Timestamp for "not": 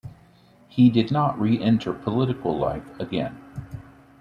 1.11-1.39